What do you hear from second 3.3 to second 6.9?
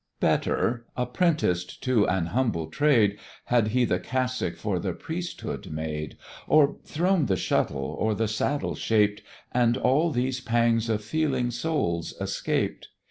Had he the cassock for the priesthood made, Or